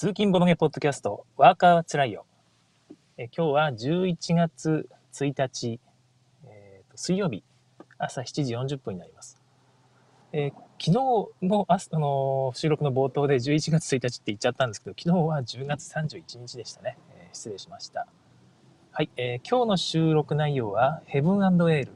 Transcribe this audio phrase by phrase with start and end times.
[0.00, 2.24] 通勤ボロゲポッドキャスト、ワーカーはつらいよ。
[3.18, 5.78] え今日は11月1日、
[6.46, 7.44] えーと、水曜日、
[7.98, 9.38] 朝7時40分になります。
[10.32, 10.52] え、
[10.82, 10.92] 昨日
[11.42, 16.96] のあ、の、収録の冒頭で11月1日って言っちゃったんですけど、昨日は10月31日でしたね。
[17.10, 18.06] えー、失礼しました。
[18.92, 21.92] はい、え今日の収録内容は、ヘブンエール、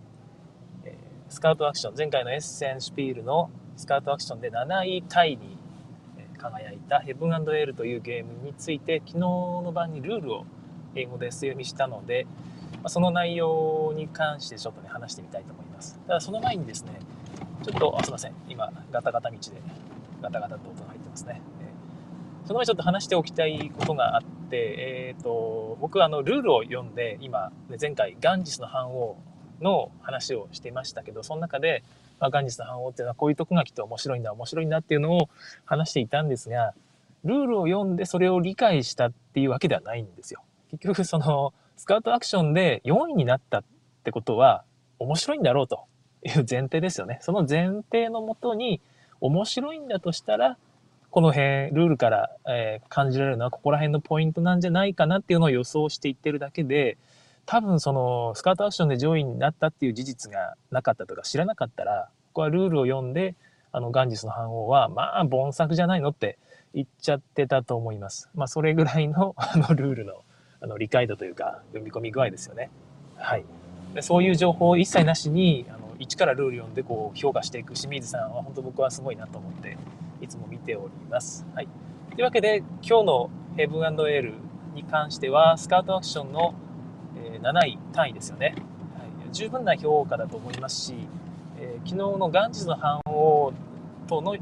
[0.85, 0.99] え
[1.31, 5.64] スカウトアクション、前回のエッセンシュピールのスカウトアクションで7位タイに
[6.45, 10.47] 輝いたヘブンエールというゲームについて昨日の晩にルールを
[10.95, 12.27] 英語で読みしたので
[12.87, 15.99] その内容に関してちょっとね話してみたいと思います。
[16.07, 17.01] ただその前にですね
[17.63, 18.35] ちょっとあすいません。
[18.49, 19.41] 今ガタガタ道で
[20.21, 21.41] ガタガタと音が入ってますね、
[22.45, 29.17] その前ちょっと話しておきたいことがあって、えーと、僕はあのルールを読んで今前回ガンジスの反王
[29.61, 31.83] の話をしていましたけどその中で
[32.21, 35.29] まあ、元日の反応っていうのはこういうとこが来て面白いんだ面白いんだっていうのを
[35.65, 36.75] 話していたんですが
[37.25, 40.43] ルールを読んでそれを理解したっていうわけではないんですよ。
[40.71, 43.65] 結局そのスカウトアクションで4位になったっ
[44.05, 44.65] てことは
[44.99, 45.85] 面白いんだろうと
[46.23, 47.19] いう前提ですよね。
[47.23, 48.81] その前提のもとに
[49.21, 50.59] 面白いんだとしたら
[51.11, 56.99] この辺ルールから、え、感じられるのはここら辺のポイントなんじゃないかなっていうのを予想していってるだけで
[57.47, 63.35] 多分そのスカートアクションで上位になったっていう事実がなかったとか知らなかったらここはルールを読んで
[63.73, 66.39] あのガンジスの反応はまあ凡作じゃないのって
[66.75, 68.31] 言っちゃってたと思います。
[68.35, 70.23] まあそれぐらいの あのルールの
[70.61, 72.71] あの理解度というか読み込み具合ですよね。
[73.17, 73.45] はい。
[73.95, 79.77] でそういう情報を一切なしにあの一からルール読んでこう評価していく清水さんは本当僕はすごいなと思って
[80.21, 81.47] いつも見ております。
[81.55, 81.69] はい。
[82.15, 84.35] というわけで今日のヘブンエール
[84.75, 86.55] に関してはスカートアクションの
[87.45, 88.55] 7位単位ですよね、
[88.99, 90.95] はい、十分な評価だと思いますし、
[91.59, 93.53] えー、昨日の元日の反応
[94.07, 94.37] との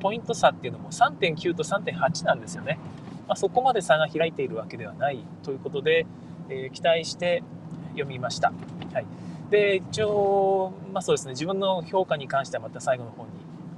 [0.00, 2.78] ポイント差っていうのも3.9と3.8なんですよね、
[3.26, 6.06] まあ、そこまで差が開いているわけではないということで、
[6.50, 7.42] えー、期待して
[7.92, 8.52] 読みました、
[8.92, 9.06] はい、
[9.50, 13.30] で一応、まあ、そうですね自分の評価に関してはまた最後の方に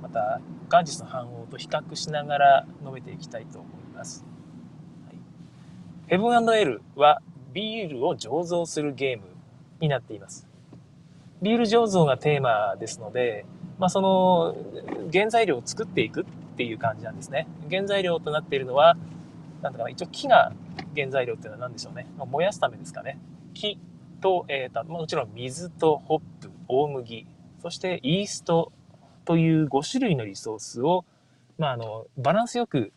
[0.03, 0.41] また
[0.71, 4.25] 元日の反応と比較しながら述べていきたいと思います、
[6.09, 7.23] ヘブンエルは
[7.55, 9.29] ビールを醸造するゲーム
[9.81, 10.47] になっています。
[11.41, 13.47] ビール醸造がテーマですので、
[13.79, 14.57] まあ、その
[15.13, 16.25] 原材料を作っていくっ
[16.57, 17.47] ていう感じなんですね。
[17.71, 18.97] 原材料となっているのは、
[19.63, 20.53] なんだかな、一応木が
[20.97, 22.07] 原材料っていうのは何でしょうね。
[22.19, 23.19] ま、燃やすためですかね。
[23.55, 23.79] 木
[24.21, 27.27] と、えーと、もちろん水とホップ、大麦、
[27.63, 28.73] そしてイースト
[29.25, 31.05] という5種類のリソースを、
[31.57, 32.93] まあ、あのバランスよく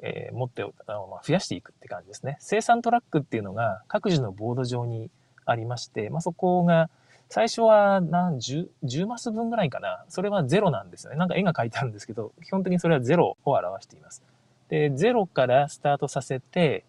[0.00, 2.36] えー、持ってあの、まあ、増やしていくって感じですね。
[2.40, 5.10] 生産トラックっていうのが各自のボード上に
[5.44, 6.90] ありまして、まあ、そこが
[7.30, 10.04] 最初は何 10, 10マス分ぐらいかな。
[10.08, 11.18] それはゼロなんですよね。
[11.18, 14.22] なんか絵が描いてあるんですけど、基本的にそれはゼロを表しています。
[14.68, 16.84] で、ゼロからスタートさせて、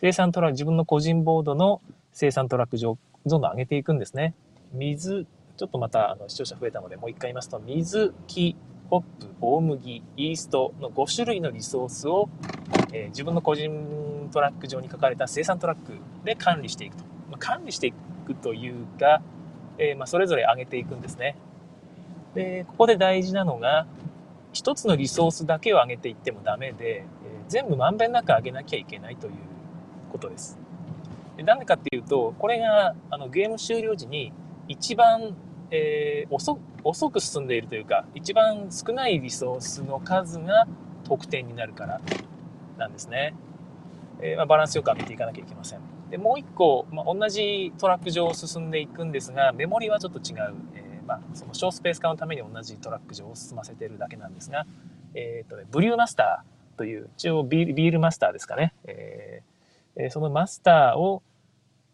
[0.00, 1.80] 生産トラック、自分の個人ボードの
[2.12, 2.96] 生産トラック上、
[3.26, 4.34] どんどん上げていくんですね。
[4.72, 8.56] 水、ちょっとまたあの視聴者増えたので、もう一回言いますと、水、木、
[8.92, 12.28] ホップ、大麦、イーストの5種類のリソースを、
[12.92, 15.94] えー、自分の個人トラック上に書かれた生産トラック
[16.26, 17.04] で管理していくと。
[17.30, 17.94] まあ、管理してい
[18.26, 19.22] くというか、
[19.78, 21.36] えー、まあ、それぞれ上げていくんですね。
[22.34, 23.86] で、ここで大事なのが、
[24.52, 27.04] 一つのリソースだけを上げていってもダメで、えー、
[27.48, 29.32] 全部まんべんなく上げなきゃいけないという
[30.12, 30.58] ことです。
[31.38, 34.34] でなんでかっていうと、これがあのゲーム終了時に
[34.68, 35.34] 一番
[35.72, 40.66] えー、遅遅く進んでいるというか一番少ないリソースの数が
[41.04, 42.00] 得点になるから
[42.78, 43.34] なんですね、
[44.20, 45.80] えー、まあ、バランスよく上げていかなきゃいけません。
[46.10, 54.66] でもう一個、まあ、同じトラック上を進んでいくんですがメモリはちょっと違う、えー、まあ、その小スペース化のために同じトラック上を進ませているだけなんですが、
[55.14, 61.22] えーとね、ブリューマスターという一応ビールマスターですかね、えー、そのマスターを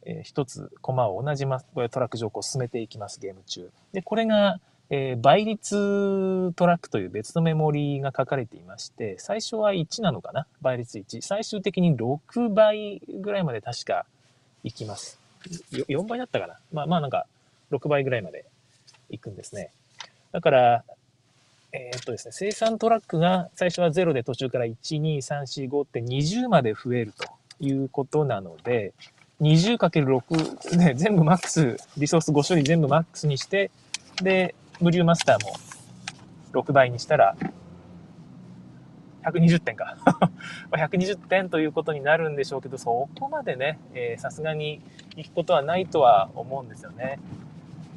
[0.09, 3.71] えー、一つコマを同じマこれトラック上こう進めていきます、ゲーム中。
[3.93, 4.59] で、これが、
[4.91, 10.47] えー、倍率トラックという別のメモリが書かれていまして、最初は1なのかな？
[10.63, 11.21] 倍率1。
[11.21, 14.07] 最終的に6倍ぐらいまで確か
[14.65, 15.21] いきます。
[15.71, 16.57] 4倍だったかな？
[16.73, 17.27] まあまあなんか
[17.71, 18.47] 6倍ぐらいまで
[19.11, 19.71] いくんですね。
[20.33, 20.85] だから、
[21.73, 27.29] えー、っとですね、生産トラックが最初は0で途中から1、2、3、4、5って20まで増えると
[27.61, 28.95] いうことなので、
[29.43, 33.71] 20×6 ね、全部マックス、リソース5種類全部マックスにして、
[34.23, 35.55] で、ブリューマスターも
[36.53, 37.37] 6倍にしたら、
[39.25, 39.97] 120点か。
[40.71, 43.79] 120点ということになるんでしょうけど、そこまでね、
[44.19, 44.81] さすがに
[45.17, 47.19] 行くことはないとは思うんですよね。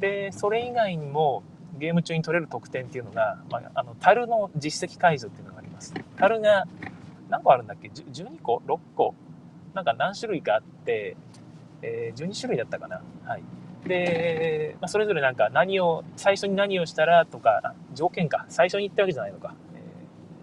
[0.00, 1.42] で、それ以外にも、
[1.78, 5.94] ゲーム中に取れる得点っていうのが、まあ、あの、樽の実績解除っていうのがあります。
[6.16, 6.66] 樽が
[7.30, 9.14] 何個あるんだっけ ?12 個 ?6 個？
[9.74, 11.16] なんか何種類かあって、
[11.80, 13.00] えー、12種類だったかな？
[13.24, 13.42] はい。
[13.86, 18.46] で、まあ、それぞれなんか何を、最初に何をしたらとか、条件か。
[18.48, 19.54] 最初に言ったわけじゃないのか。
[19.74, 19.78] え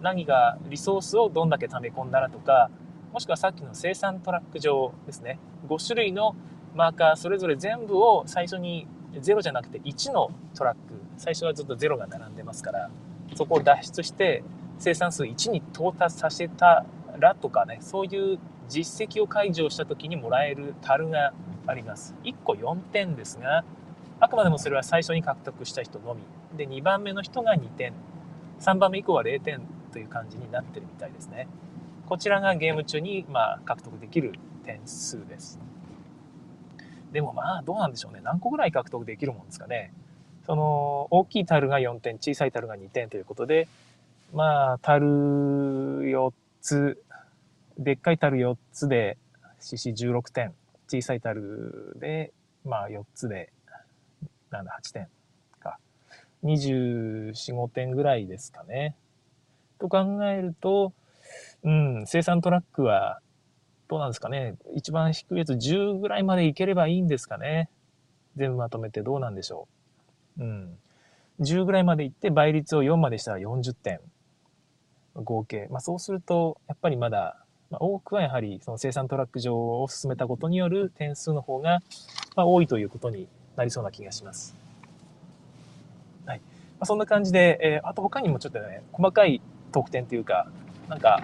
[0.00, 2.70] ー、何が、リソースをどんだけ溜め込んだらとか、
[3.12, 5.38] もしくはさっきの生産トラック上ですね。
[5.68, 6.36] 5種類の
[6.74, 10.80] マーカーそれぞれ全部を最初に0じゃなくて1のトラック。
[11.16, 12.90] 最初はずっと0が並んでますから、
[13.34, 14.44] そこを脱出して
[14.78, 16.84] 生産数1に到達させた
[17.18, 18.38] らとかね、そういう
[18.68, 21.32] 実績を解除した時にもらえる樽が
[21.70, 22.14] あります。
[22.24, 23.64] 1個4点ですが、
[24.18, 26.22] あくまでもそれは最初に獲得した人のみ。
[26.56, 27.94] で、2番目の人が2点。
[28.60, 29.62] 3番目以降は0点
[29.92, 31.48] という感じになってるみたいですね。
[32.06, 34.32] こちらがゲーム中に、まあ、獲得できる
[34.64, 35.58] 点数です。
[37.12, 38.20] でもまあ、どうなんでしょうね。
[38.22, 39.92] 何個ぐらい獲得できるもんですかね。
[40.44, 43.68] その、大きい樽が4点、小さい樽が2点ということで、
[44.34, 47.02] まあ、樽4つ、
[47.78, 49.16] でっかい樽4つで、
[49.60, 50.54] 獅子16点。
[50.90, 52.32] 小さい樽で、
[52.64, 53.52] まあ4つで、
[54.50, 55.08] なんだ、8点
[55.60, 55.78] か。
[56.42, 58.96] 24、5点ぐらいですかね。
[59.78, 60.92] と考えると、
[61.62, 63.20] うん、生産トラックは、
[63.88, 64.56] どうなんですかね。
[64.74, 67.68] 一番低いやつ10ぐらいまでいければいいんですかね。
[68.36, 69.68] 全部まとめてどうなんでしょ
[70.38, 70.42] う。
[70.42, 70.78] うん。
[71.40, 74.00] 10ぐらいまでいって倍率を4までしたら40点。
[75.14, 75.68] 合計。
[75.70, 81.82] まあそうすると、やっぱりまだまあ、多くはやはりその生産トラック上を進めたことによる点数の方が、
[82.36, 84.56] まあ、多いということになりそうな気がします。
[86.26, 86.38] はい。
[86.40, 86.44] ま
[86.80, 89.40] あ、そんな感じで、えー、あと他にもちょっとね、細かい
[89.72, 90.48] 得点というか、
[90.88, 91.22] なんか、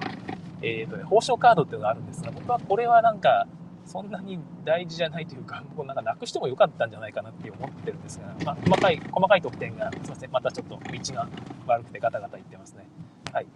[0.62, 3.46] えっ、ー、とね、報奨カードっていうのがあるんですが、僕はこれはなんか、
[3.84, 11.28] そんなに大事じゃないというか、もうなんかなくしてもよかったんじゃないかなって思ってるんですが、まあ、細かい、細かい得点が、すいません、またちょっと道が
[11.66, 12.86] 悪くてガタガタ言ってますね。
[13.32, 13.46] はい。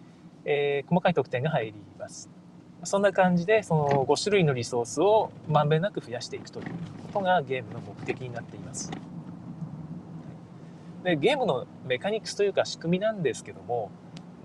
[0.45, 2.40] えー、細かい得点が入ります。
[2.85, 6.67] そんな感じでその5種類のリソースをまんべんなく増やしていくという
[7.13, 8.91] ことがゲームの目的になっています。
[11.05, 13.91] でゲームのメカニクスというか仕組みなんですけども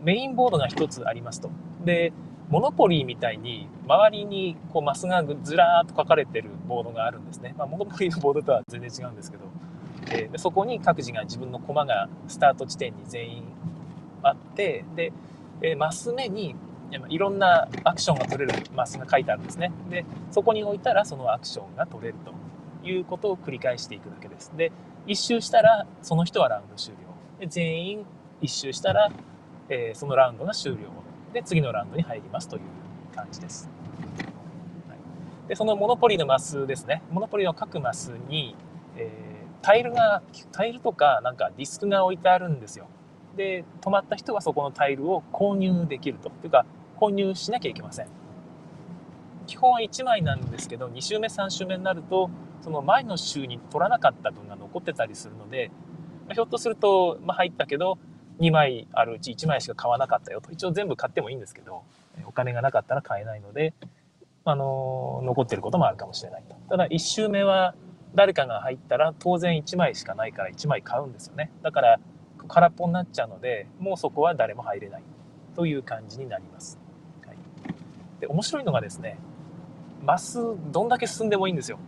[0.02, 1.50] メインボードが1つありますと。
[1.84, 2.14] で
[2.50, 7.56] モノポリーみたいに周りにこうマスがずらーっと書かれてるボードがあるんですね。
[7.58, 9.46] まあ、モノポリーのボードとは全然違うんですけど、
[10.06, 13.44] でそこに各自が自分の駒がスタート地点に全員
[14.22, 15.12] あってで、
[15.62, 16.56] えマス目に
[17.10, 19.72] いろんなアクションが取れるマスが書いてあるんですね。
[19.90, 24.52] で、そこに置いたらそのアクションが取れるということを繰り返していくだけです。
[24.56, 24.72] で、
[25.08, 27.00] 一周したらその人はラウンド終了。
[27.40, 28.06] で、全員
[28.42, 29.12] 一周したら、
[29.70, 30.78] えー、そのラウンドが終了。
[31.34, 33.70] で、次のラウンドに入りますという感じです。
[34.88, 37.02] はい、で、そのモノポリのマスですね。
[37.12, 38.56] モノポリの各マスに、
[38.96, 40.22] えー、タイルが、
[40.52, 42.88] タイルとかなんかディスクが置いてあるんですよ。
[43.36, 46.30] で、止まった人はそこのタイルを購入できると。
[46.30, 46.66] というか、
[47.00, 48.08] 購入しなきゃいけません。
[49.48, 52.30] 基本は1枚なんですけど、2週目、3週目になると、
[52.62, 55.72] その前の週に取らなかった分が残ってたりするので、
[56.34, 58.00] ひょっとすると、まあ、入ったけど、
[58.40, 60.52] 2枚あるうち1枚しか買わなかったよと。
[60.52, 61.84] 一応全部買ってもいいんですけど、
[62.26, 63.74] お金がなかったら買えないので、
[64.44, 66.56] あの、残ってることもあるかもしれないと。
[66.70, 67.76] ただ1周目は
[68.16, 71.52] 誰かが入ったら当然1枚しかないから1枚買うんですよね。
[71.62, 72.00] だから
[72.48, 75.04] 空っぽになっちゃうので、もうそこは誰も入れない
[75.56, 76.85] という感じになります。
[78.20, 79.18] で、面白いのがですね、
[80.04, 80.40] マス
[80.72, 81.80] どんだけ進んでもいいんですよ。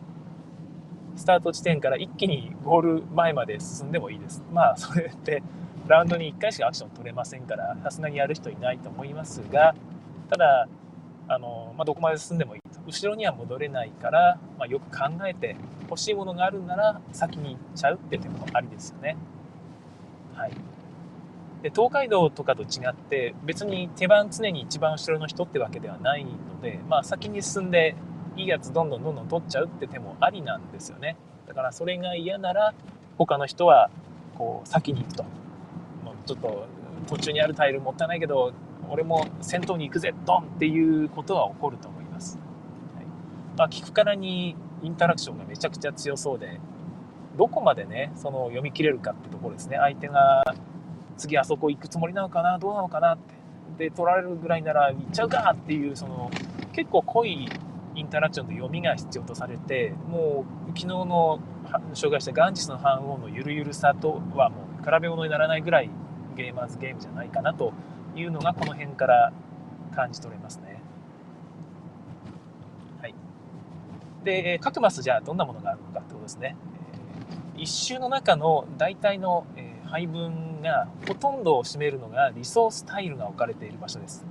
[1.15, 4.43] スタート地点から一気にゴール前まで進んでもいいです。
[4.51, 5.41] まあ、それって
[5.88, 9.75] ラウンドに1回しかアクション取れませんから、さすがにやる人いないと思いますが、
[10.29, 10.67] ただ、
[11.29, 12.79] あの、まあ、どこまで進んでもいいと。
[12.86, 15.55] 後ろには戻れないから、まあ、よく考えて、
[15.89, 19.15] 欲しいものがあるなら先に行っちゃうっていうのもありですよね。
[20.36, 20.51] はい。
[21.67, 27.93] で東海道とかと違って別に手番常に一番後ろの人ってわけではないので、まあ、先に進んで
[28.38, 31.17] いいやつどんどんどんどん取っちゃうって手もありなんですよね。
[31.45, 32.74] だからそれが嫌なら
[33.17, 33.89] 他の人は
[34.38, 35.24] こう先に行くと。
[35.24, 36.67] もうちょっと
[37.07, 38.53] 途中にあるタイルもったいないけど
[38.89, 42.38] 俺も先頭に行くぜドンっていうことは起こると思います、
[42.95, 43.05] はい。
[43.57, 46.62] まあ、聞くからにインタラクションがめちゃくちゃ強そうで
[47.38, 49.75] どこまでねその読み切れるかってところですね。
[49.77, 50.45] 相手が
[51.17, 52.57] 次あそこ行くつもりなのかな？
[52.59, 53.36] どうなのかなって
[53.77, 56.31] で取られるぐらいなら行っちゃうかっていうその
[56.74, 57.47] 結構濃い
[57.95, 61.39] インタラクションの読みが必要とされてもう昨日の
[61.93, 65.89] 紹介したガンジスの反応のゆるゆるさとはもう比べ物にならないぐらい
[66.36, 67.74] ゲーマーズゲームじゃないかなと
[68.15, 69.31] いうのがこの辺から
[69.95, 70.81] 感じ取れますね。
[73.01, 73.15] はい、
[74.24, 76.55] で各マスじゃあどんなものがあるのかってことですね。
[77.57, 79.45] 1周の中の大体の
[79.88, 84.25] 配分がほとんどを占めるのがリソースタイルが置かれている場所です。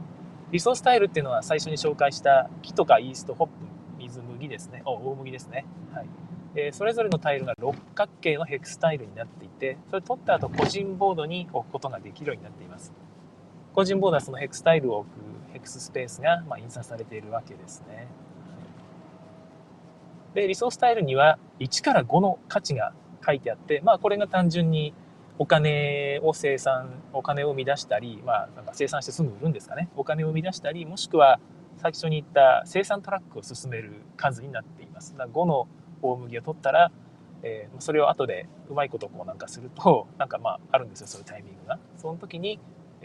[0.52, 3.52] リソースタイルっていうのは最初に紹介した木とかイースト、ホップ、
[3.98, 4.82] 水麦ですね。
[4.84, 5.66] お大麦ですね。
[5.92, 6.06] はい。
[6.54, 12.92] えそれぞれのタイルが六角形のヘクスタイルになっていて、それ取った後個人ボードに置くことができるようになっています。
[13.74, 15.12] 個人ボードはそのヘクスタイルを置く
[15.52, 18.06] ヘクススペースが、ま印刷されているわけですね。
[20.34, 22.92] で、リソースタイルには1から5の価値が
[23.24, 24.92] 書いてあって、まあこれが単純に
[25.38, 29.88] お金を生産、お金を生み出したり、まあなんか生産してすぐ売るんですかね。
[29.96, 31.40] お金を生み出したり、もしくは
[31.78, 35.14] 最初に言った生産トラックを進める数になっています。
[35.16, 35.68] だ5の
[36.00, 36.90] 大麦を取ったら、
[37.42, 41.78] えー、それを後でうまいことこうなんかすると、 なんかまああるんですよ、そういうタイミングが。
[41.96, 42.58] その時に、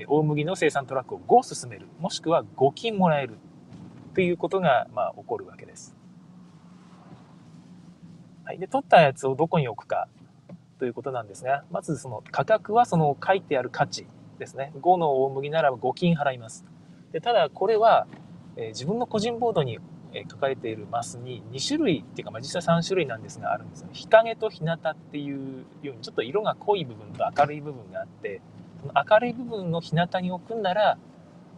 [0.07, 3.38] 大麦の生産トラックを5進める、もしくは5金もらえる
[4.13, 5.95] ということが、まあ、起こるわけです。
[8.45, 8.57] はい。
[8.57, 10.07] で、取ったやつをどこに置くか
[10.81, 14.07] ということなんですが、まずその価格はその書いてある価値
[14.39, 14.73] ですね。
[14.81, 16.65] 5の大麦ならば5金払います。
[17.11, 18.07] でただ、これは、
[18.55, 19.77] えー、自分の個人ボードに
[20.11, 28.41] え書かれているマスに2種類っていうか、まあ、実際3種類なんですがあるんですよ日陰と日向っていうようにちょっと色が濃い部分と明るい部分があって
[28.81, 30.97] その明るい部分の日向に置くんなら、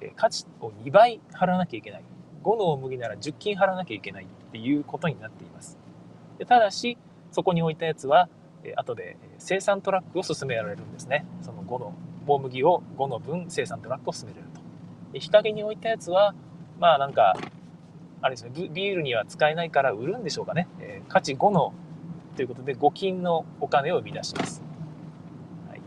[0.02, 2.04] え価値を2倍払わなきゃいけない
[2.44, 5.80] 5の大麦なら10金払わなきゃいけないっていうことになっています
[6.38, 6.98] でただし
[7.32, 8.30] そこに置いたやつは、
[8.76, 11.94] 後で生産トラックを進められるんですねその5の
[12.26, 14.62] 大麦を5の分生産トラックを進められると
[15.14, 16.34] で日陰に置いたやつは
[16.80, 17.36] まあなんか
[18.24, 20.70] あれですね、ビールには使えないから売るんでしょうかね。
[20.80, 21.74] えー、価値5の
[22.38, 24.64] ということで5金のお金を生み出します。
[25.70, 25.82] はい、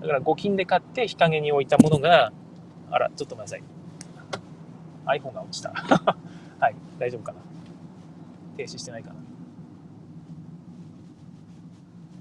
[0.00, 2.32] だから5金で買って日陰に置いたものが、
[2.90, 3.62] あら、ちょっとごめんなさい。
[5.20, 5.72] iPhone が落ちた。
[6.58, 7.38] はい、大丈夫かな。
[8.56, 9.16] 停止してないかな。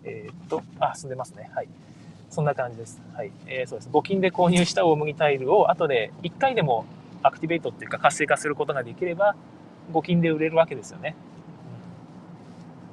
[0.05, 1.49] えー、っと、あ、進んでますね。
[1.53, 1.67] はい。
[2.29, 3.01] そんな感じです。
[3.13, 3.31] はい。
[3.47, 3.89] えー、そうです。
[3.89, 6.85] 5金で購入した大麦タイルを後で1回でも
[7.21, 9.35] アクティベートっていうか活性化することができれば、
[9.91, 11.15] 募金で売れるわけですよね。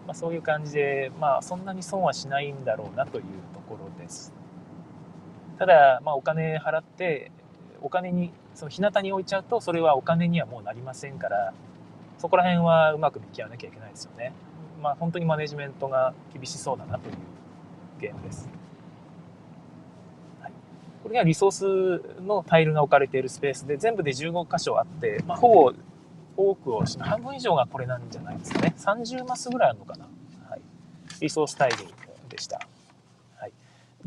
[0.02, 3.24] うんまあ、そういう感じで、まあ、そんなに損はしないんだろうなという
[3.54, 4.32] ところです。
[5.58, 7.30] ただ、まあ、お金払って、
[7.82, 11.54] お金に、その日向に置いちゃうと、それはお金にはもうなりませんから、
[12.18, 14.32] そこら辺はうまく見極めなきゃいけないですよね。
[14.80, 17.14] まあ、本当にマネジメントが厳しそうだなという
[18.00, 18.48] ゲームです。
[21.02, 25.72] これがリソースのタイルが置かれているスペースで、全部で15箇所あって、まあ、ほぼ
[26.36, 28.74] 多くを、半分以上がこれなんじゃないですかね。
[28.76, 30.06] 30マスぐらいあるのかな。
[30.48, 30.60] はい。
[31.20, 31.76] リソースタイル
[32.28, 32.60] でした。
[33.38, 33.52] はい。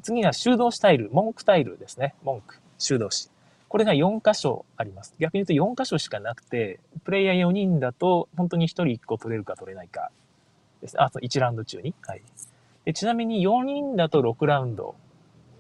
[0.02, 2.16] 次が修道士タイル、文句タイルですね。
[2.24, 3.30] 文句、修道士。
[3.68, 5.16] これが4箇所あります。
[5.20, 10.12] 逆に言うと4箇所しかなくて、プレイヤー4人だと、本当に1人1個取れるか取れないか
[10.84, 11.02] です。
[11.02, 11.96] あと1ラウンド中に。
[12.06, 12.22] はい。
[12.86, 14.96] でちなみに4人だと6ラウンド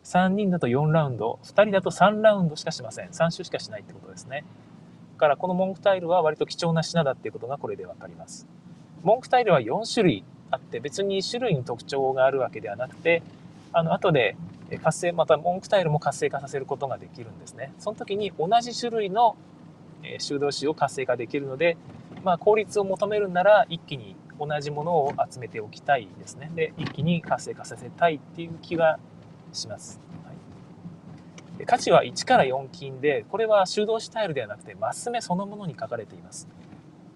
[0.03, 3.09] 3人だと4ラウンド、2人だと3ラウンドしかしません。
[3.09, 4.43] 3周しかしないってことですね。
[5.15, 8.45] だからこの文句タイルは割と貴重な品だっていうことがこれでわかります。
[9.03, 13.23] 文句タイルは4種類あって、別に種類に特徴があるわけではなくて、
[13.71, 14.35] あの、後で
[14.83, 17.71] 活性、また文句タイルも活性化させることができるんですね。
[17.79, 19.37] その時に同じ種類の
[20.19, 21.77] 修道士を活性化できるので、
[22.23, 26.51] まあ、効率を求めるなら一気に同じものを集めておきたいですね。
[26.55, 28.99] で、一気に活性化させたいっていう気が
[29.51, 29.99] します。
[30.25, 30.31] は
[31.61, 36.47] い、価値は1から4金で、これは手動詞タイルではなくて、マス目そのものに書かれています。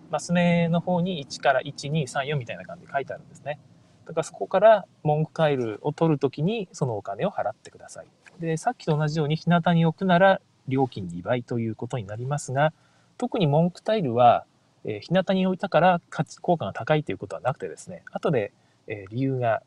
[0.10, 3.60] マス目の方に1から1、2、3、4みたいな感じで書いてあるんですね。
[4.06, 8.08] だからそこから文句タイルを取るときにそのお金を払ってください。
[8.40, 12.74] で、さっきと同じように日向に置くなら料金2倍ということになりますが、
[13.18, 14.46] 特に文句タイルは、
[14.86, 18.52] えー、日向に置いたから価値効果が高いということはなくてですね、後で、
[18.88, 19.62] えー、理由が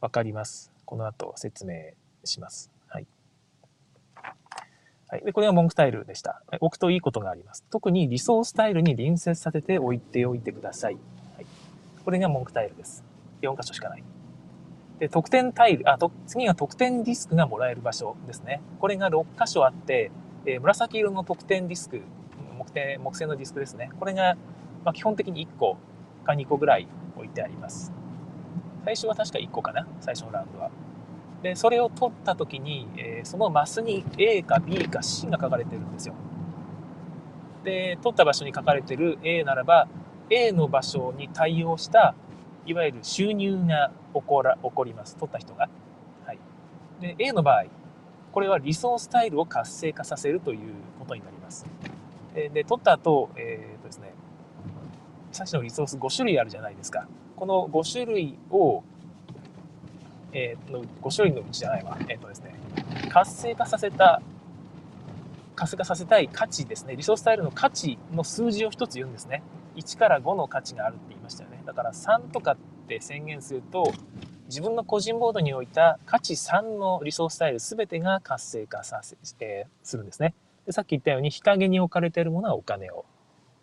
[0.00, 0.72] わかります。
[0.84, 1.92] この後説明
[2.24, 2.70] します。
[2.88, 3.06] はい。
[5.08, 5.24] はい。
[5.24, 6.42] で、これが文句タイルでした。
[6.60, 7.64] 置くといいことがあります。
[7.70, 10.94] 特にリソースタイルに隣接させて置いておいてください。
[11.36, 11.46] はい。
[12.04, 13.04] これが文句タイルです。
[13.42, 14.04] 4箇所しかない。
[14.98, 18.60] で、得点タイル、あ、と、次が得点ディスクがもらえる場所ですね。
[18.80, 20.10] これが6箇所あって、
[20.44, 22.02] えー、紫色の得点ディスク、
[22.58, 23.90] 木点、木製のディスクですね。
[23.98, 24.36] これが、
[24.84, 25.76] ま、基本的に1個
[26.24, 27.92] か2個ぐらい置いてあります。
[28.84, 30.70] 最初は確か1個かな最初のラウンドは。
[31.42, 36.14] で、それを取った時に、えー、そのマスに A か B か C が書かれてるんですよ。
[37.64, 39.88] で、取った場所に書かれてる A ならば、
[40.30, 42.14] A の場所に対応した、
[42.66, 45.16] いわゆる収入が起こら起こります。
[45.16, 45.68] 取った人が。
[46.26, 46.38] はい。
[47.00, 47.64] で、A の場合、
[48.32, 51.66] これはリソースタイルを活性化させるということになります。
[52.34, 54.12] で、で取った後、えー、とですね、
[55.32, 57.06] さっきのリソース5種類あるじゃないですか。
[57.36, 58.82] この5種類を
[60.32, 62.54] えー、の5種類のうちじゃないわ、えっ、ー、とですね、
[63.10, 64.20] 活性化させた
[65.54, 69.42] 活性化させたい価値ですね、リソースタイルの価値の数字を1つ言うんですね。
[69.76, 71.62] 1から5の価値があるって言いましたよね。
[71.64, 72.56] だから3とかっ
[72.86, 73.92] て宣言すると、
[74.46, 80.34] 自分の個人ボードに置いた価値3のリソースタイル全てが活性化させ、えー、するんですね
[80.68, 80.72] で。
[80.72, 83.04] さっき言ったように日陰に置かれているものはお金を、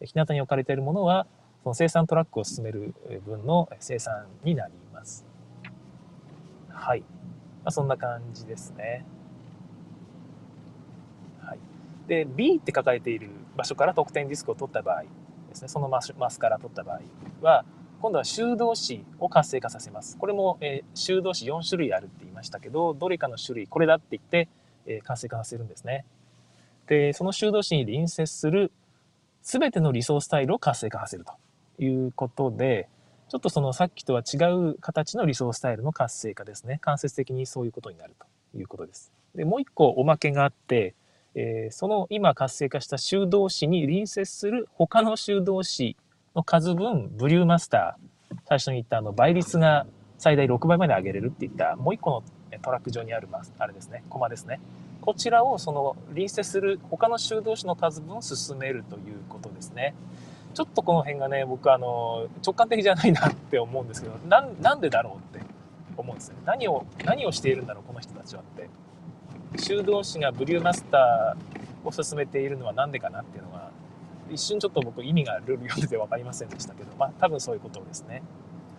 [0.02, 1.26] 日向に置かれているものは
[1.66, 2.94] その生産トラックを進める
[3.26, 5.26] 分の生産になります。
[6.70, 7.00] はい。
[7.00, 7.06] ま
[7.66, 9.04] あ、そんな感じですね。
[11.42, 11.60] はい。
[12.08, 15.06] で、B って書かれている場所から得点ディスクを取った場合
[15.50, 17.02] ですね、そのマスマスから取った場合
[17.42, 17.66] は、
[18.00, 20.18] 今度は修道士を活性化させます。
[20.20, 24.50] これも、えー、修道士4種類あるって言いましたけど、どれかの種類、これだって言って、
[24.86, 26.06] えー、活性化させるんですね。
[26.88, 28.72] で、その修道士に隣接する
[29.42, 32.90] 全ての理想スタイルを活性化させるということで、
[33.30, 36.80] ちょっとそのさっきとは違う形の理想スタイルの活性化ですね。
[36.82, 39.12] 間接的にそういうことになるということです。
[39.36, 40.96] で、もう一個おまけがあって、
[41.34, 45.98] えー、その今活性化した修道士に隣接する他の修道士
[46.36, 49.86] の数分、ブリューマスター、最初に言ったあの倍率が
[50.18, 52.24] 最大6倍まで上げれるっていったもう一個の
[52.62, 53.28] トラック上にある
[53.60, 54.60] あれですね、コマですね。
[55.06, 59.96] こちらをその隣接する他の修道士の数分を進めるということですね。
[60.54, 65.46] ちょっとこの辺がね、僕あの、直感的じゃないなって思うんですけど、なんでだろうって
[65.98, 66.36] 思うんですよ。
[66.46, 68.70] 何を、何をしているんだろう、この人たちはって。
[69.58, 73.72] 修道士がブリューマスターを進めているのは何でかなっていうのは
[74.32, 78.24] 一瞬ちょっと僕意味がルール読んでて分かりませんでしたけど、まあ多分そういうことですね。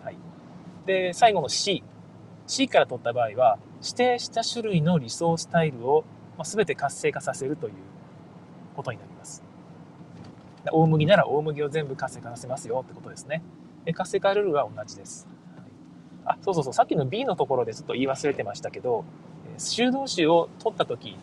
[0.03, 0.17] はい。
[0.85, 1.83] で、最後の C。
[2.47, 6.05] C から取った場合は、指定した種類の理想スタイルを
[6.37, 7.73] ま全て活性化させるという
[8.75, 9.43] ことになります。
[10.71, 13.41] 大麦なら大麦を全部活性化させますよってことですね。
[13.93, 15.27] 活性化ルールは同じです。
[16.25, 19.05] あ、そうそうそう、さっきの B のところでちょっと言い忘れてましたけど、
[19.57, 21.17] 修道士を取った時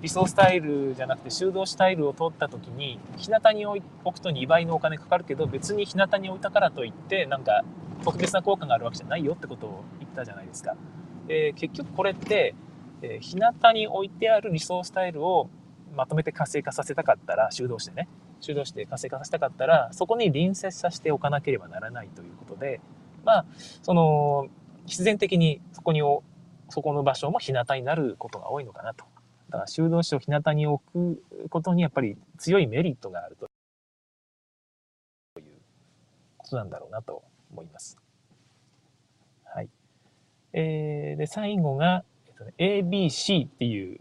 [0.00, 3.80] 理想スタイルじゃなくて修道スタイルを取った時に日向に置
[4.12, 7.64] くと2倍のお金かかるけど別に日向に置いたからといってなんか
[8.04, 10.76] 特別な効果があるわけじゃないよってことを言ったじゃないですか。
[11.28, 12.54] えー、結局これって、
[13.04, 15.50] えー、日向に置いてある理想スタイルを
[15.94, 18.08] まとめて活性化させたかったら修道してね
[18.40, 22.80] 修道して活性化させたかったらそこに隣接させておかなければならないということで
[23.24, 23.46] まあ
[23.82, 24.48] その
[24.86, 26.00] 必然的にそこに
[26.70, 29.04] そこの場所も日向になることが多いのかなと
[29.50, 33.46] だから修道士を日向に置くことにやっぱり強いメリットがあると
[35.40, 35.44] いう
[36.38, 37.98] ことなんだろうなと思います。
[39.44, 39.68] はい。
[40.52, 44.00] えー、で、最後が、とね、ABC っていう、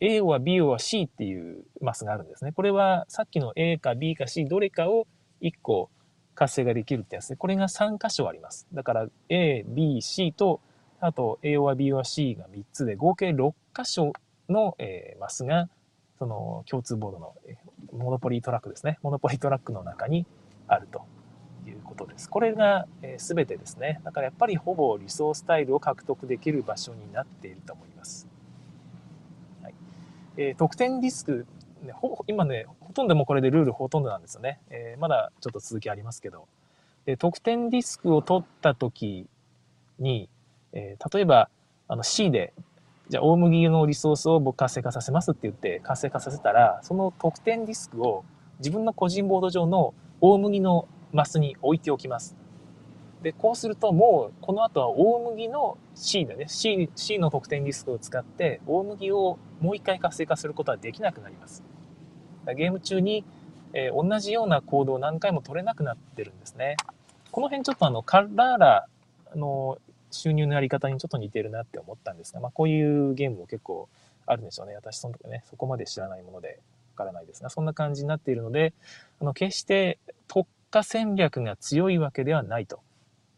[0.00, 2.52] A は B は C っていうマスがあるんですね。
[2.52, 5.06] これはさっきの A か B か C どれかを
[5.42, 5.90] 1個
[6.34, 8.68] 活性ができるってやつで、これが3箇所あります。
[8.72, 10.60] だから A、B、C と、
[11.00, 14.12] あと A は B は C が3つで合計6箇所
[14.48, 15.68] の、えー、マスが、
[16.18, 18.98] その共通ボードの、えー、モノポリートラックですね。
[19.02, 20.26] モノポリートラックの中に
[20.68, 21.02] あると
[21.98, 22.30] ことです。
[22.30, 24.00] これが、えー、全てですね。
[24.04, 28.28] だからやっぱりほぼ理想スタイルを獲得できる場所になっていると思います。
[29.62, 29.74] はい
[30.36, 31.46] えー、得点リスク、
[31.82, 34.60] ね、ほ今ね、ほとんどもうこれでルールほとんどなんですよね。
[34.70, 36.46] えー、まだちょっと続きありますけど、
[37.06, 39.26] え、得点リスクを取った時
[39.98, 40.28] に、
[40.72, 41.48] えー、例えば
[41.88, 42.52] あの C で
[43.08, 48.24] じゃあ大麦のリソースを僕活性化させますって言って活性化させたら、その得点リスクを
[48.58, 52.36] 自分の個人ボード上の大麦のマスに置いておきます。
[53.22, 61.62] で、こうするともうこの後は大麦の C でね、C, C の得点リスクを使って大麦をもう一回活性化することはできなくなります。
[62.56, 63.24] ゲーム中に、
[63.72, 66.76] えー、同じような行動を何回も取れなくなってるんですね。
[67.30, 68.86] この辺ちょっとあのカラーラ
[69.34, 69.78] の
[70.10, 73.88] 収入のやり方にちょっと似てるなって思ったんですが、まあ、こういうゲームも結構
[74.26, 74.74] あるんでしょうね。
[74.74, 76.60] 私その時ね、そこまで知らないもので
[76.96, 78.72] わからないですが、そんな感じになっているので、
[79.20, 82.80] あの決して特化戦略が強いわけではないと。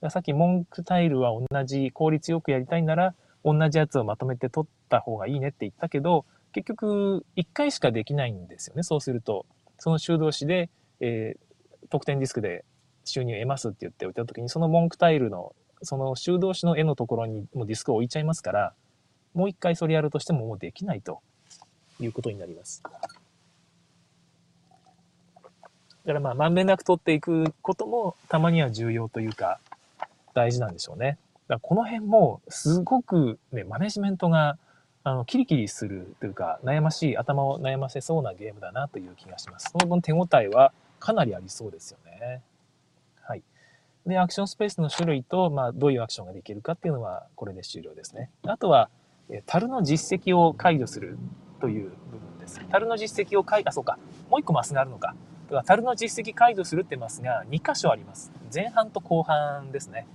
[0.09, 3.15] さっき文句タイルは同じ、効率よくやりたいなら、
[3.45, 8.83] 同じやつをまとめて取った方がいいねって言ったけど、結局、1回しかできないんですよね。
[8.83, 9.47] そうすると、
[9.79, 12.65] その修道士で、えー、得点ディスクで
[13.05, 18.75] 収入を得ますって言っておいた時に、その文句タイルのその修道士の絵のところにもディスクを置いちゃいますから、
[19.35, 21.21] もう一回それやるとしてももうできないと
[22.01, 22.83] いうことになります。
[26.05, 29.59] だからまあ、まんべんなく取っていくこともたまには重要というか、
[30.35, 31.19] 大事なんでしょうね。
[31.49, 34.57] だからこの辺もすごくね、マネジメントが
[35.03, 39.71] あのキリキリするというか、悩ましい、頭を悩ませそうなゲームだなという気がします。
[39.73, 42.43] その分手応えはかなりありそうですよね。
[43.23, 43.43] はい
[44.07, 48.31] で、アクションスペースの種類と、まあ、どういうアクションができるかっていうのは、これで終了ですね。
[48.47, 48.89] あとは、
[49.47, 51.19] 樽の実績を解除する
[51.61, 52.61] という部分です。
[52.71, 53.99] 樽の実績を解あ、そうか。
[54.31, 55.15] もう一個マスがあるのか。
[55.55, 58.33] だ樽の実績解除するってマスが2箇所あります。
[58.53, 60.07] 前半と後半ですね。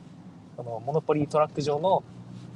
[0.57, 2.03] このモノポリートラック上の、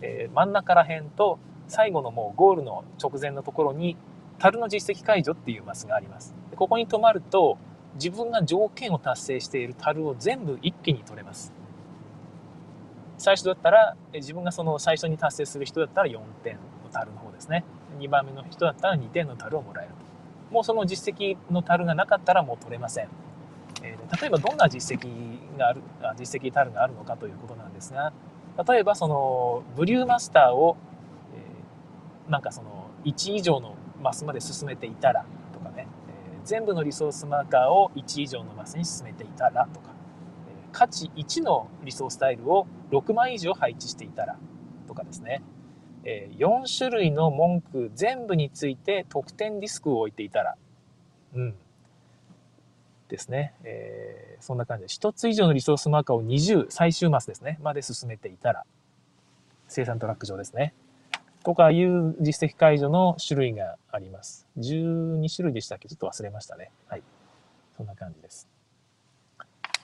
[0.02, 3.98] えー、真ん中ら辺と最後のもうゴールの直前のところに
[4.40, 6.34] 樽の実績解除っていうマスがあります。
[6.56, 7.58] ここに止まると
[7.96, 11.54] 自分が条件を達成している樽を全部一気に取れます。
[13.18, 17.66] 最初だったら、自分がその最初に達成する人だったら4点の樽の方ですね。
[18.00, 20.09] 2番目の人だったら2点の樽をもらえると。
[20.52, 23.10] もうその実績の樽がなかったらもう取れません。
[23.84, 25.82] えー、例えばどんな実績がある、
[26.18, 28.14] 実績樽があるのかということなんですが、
[28.68, 30.76] 例えばそのブリューマスターを、
[31.34, 35.88] えー、なんかその1以上のマスまで進めていたらとかね、
[36.34, 39.90] えー、全部のリソースマーカーを1以上のマスに進めていたらとか
[40.50, 44.38] え、価値1のリソースタイルを6枚以上配置していたら
[44.88, 45.42] とかですね、
[46.10, 50.56] え4種類の文句全部について得点ディスクを置いていたら、
[51.36, 51.56] うん、
[53.10, 54.88] ですね、えー、そんな感じで。
[54.88, 57.60] 1つ以上のリソースマーカーを20最終マスですね。
[57.62, 58.66] まで進めていたら。
[59.68, 60.74] 生産トラック上ですね。
[61.44, 64.48] とかいう実績解除の種類があります。
[64.58, 65.88] 12種類でしたっけ？
[65.88, 66.72] ちょっと忘れましたね。
[66.88, 67.04] はい。
[67.78, 68.48] そんな感じです。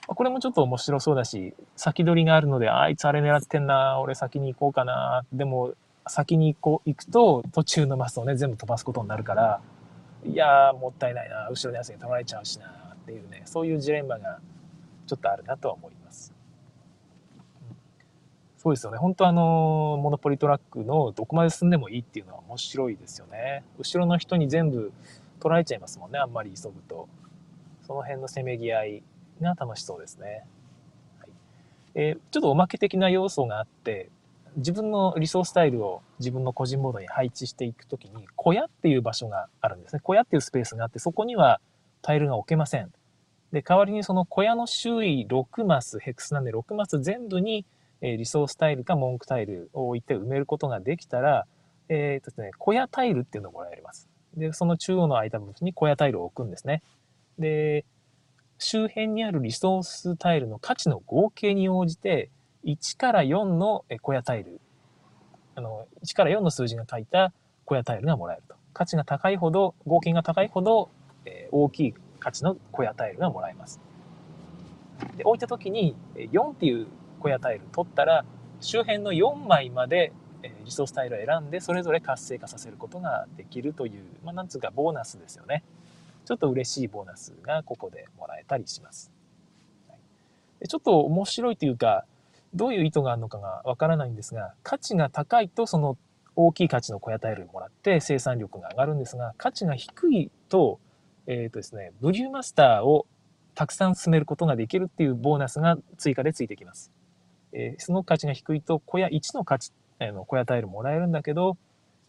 [0.08, 5.24] これもちょっと面白そうだし、先取りがあるので、あいつあれ狙ってんな、俺先に行こうかな。
[5.32, 5.74] でも、
[6.08, 9.60] 先にこう、行くと、途中のマスをね、全部飛ばすことになるから、
[10.24, 14.40] いや、もったいないな、後ろのやつに取られちゃうしな、っていうね、そういうジレンマが
[15.06, 16.32] ちょっとあるなとは思います。
[18.66, 18.98] そうですよね。
[18.98, 23.62] 本当あの、モノポリトラックのどこまで進んでもいいっていうのは面白いですよね。
[23.78, 24.92] 後ろの人に全部
[25.38, 27.08] 取られちゃいますもんね、あんまり急ぐと。
[27.86, 29.02] その辺のせめぎ合い
[29.40, 30.44] が楽しそうですね。
[31.20, 31.30] はい
[31.94, 34.10] えー、ちょっとおまけ的な要素があって、
[34.56, 40.00] 自分のリソースタイルを自分の個人モードに配置していくときに、小屋っていう場所があるんですね。
[40.02, 41.60] 小屋っていうスペースがあって、そこには
[42.02, 42.92] タイルが置けません。
[43.52, 47.64] で、代わりにその小屋の周囲6マス、ヘクスなんで6マス全部に
[48.00, 51.46] えリソースタイルか文句タイルを置いて埋めることができたら、
[51.88, 54.08] えーとですね、小屋タイルっていうのをもらえます。
[54.36, 56.82] で、その中央の間部分に小屋タイルを置くんですね。
[57.38, 57.84] で、
[58.58, 62.30] 周辺にあるリソースタイルの価値の合計に応じて、
[62.66, 64.60] 1から4の小屋タイル、
[65.54, 67.32] あの、1から4の数字が書いた
[67.64, 68.56] 小屋タイルがもらえると。
[68.72, 70.90] 価値が高いほど、合計が高いほど、
[71.24, 73.80] え大きい価値の小屋タイルがもらえます。
[75.16, 76.88] で、置いた時に4っていう
[77.20, 78.24] 小屋タイル取ったら、
[78.60, 80.12] 周辺の4枚まで
[80.64, 85.62] リソースタイルを選んで、それぞれ活性化させることができるという、まあ、なんつうかボーナスですよね。
[86.24, 89.12] ちょっと嬉しいボーナスがここでもらえたりします。
[89.88, 89.98] はい、
[90.60, 92.04] でちょっと面白いというか、
[92.54, 95.96] どういう意図があるのかがわからないんですが、価値が高いとその
[96.36, 100.78] 大きい価値の小屋タイルをもらって生産力が上がるんですが、価値が低いと、
[101.26, 103.06] えっ、ー、とですね、ブリューマスターを
[103.54, 106.92] たくさん進めることができるっていうボーナスが追加でついてきます。
[107.52, 111.56] えー、その価値が低いと小屋1の価値、えー、の小屋タイルもらえるんだけど、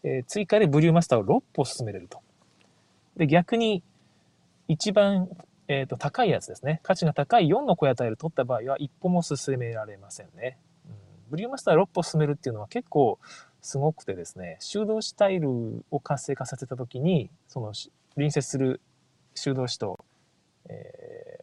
[0.04, 2.20] えー、追加でブリューマスターを6歩進めれると。
[3.16, 3.82] で、逆に
[4.68, 5.28] 一番、
[5.68, 6.80] えーと、高いやつですね。
[6.82, 10.58] 価値が高い4の小屋タイル取った場合は一歩も進められませんね。
[10.86, 10.94] うん、
[11.30, 13.18] ブリューマスター6歩進めるっていうのは結構
[13.60, 17.72] すごくてですね、修道士タイルを活性化させた時に、その
[18.14, 18.80] 隣接する
[19.34, 20.04] 修道士と、
[20.70, 21.40] え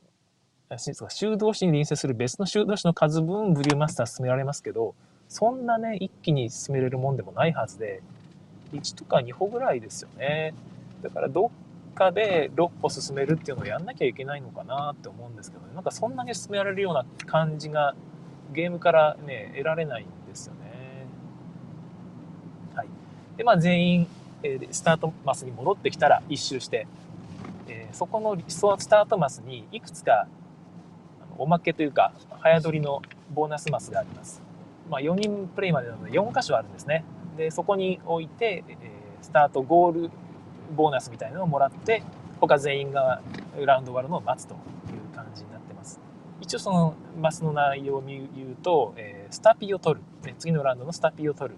[0.72, 4.96] ー、修道士に隣接する別の修道士の数分ブリューマスター進められますけど、
[5.30, 8.02] そんなね、一気に進めれるもんでもないはずで、
[8.74, 10.56] 1とか2歩ぐらいですよね。
[11.04, 11.50] だからどっ
[11.96, 17.96] かで6歩進めるっていうのをやんなきゃいけないのかなって思うんですけど、ね、なんかそんなに進められるような感じが
[18.54, 21.08] ゲームからね、得られないんですよね。
[22.76, 22.88] はい。
[23.38, 24.08] で、まあ全員、
[24.44, 26.86] えー、スタートマスに戻ってきたら一周して、
[27.68, 30.28] えー、そこのスタートマスにいくつか
[31.38, 33.02] おまけというか、早取りの
[33.34, 34.42] ボーナスマスがあります。
[34.90, 37.04] まあ4人プレイまでなので4箇所あるんですね。
[37.38, 38.76] で、そこに置いて、えー、
[39.22, 40.12] スタートゴール
[40.76, 42.04] ボーナスみたいなのをもらって
[42.40, 43.22] 他全員が
[43.58, 46.00] ラウンド終わるのを待つという感じになってます。
[46.42, 51.56] 一応そのマスの内容を言うと、えー、スタピーを取る、ね、次のラウンドのスタピーを取る。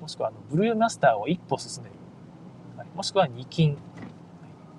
[0.00, 1.94] もしくはあのブルーマスターを1歩進める、
[2.76, 3.76] はい、もしくは2金、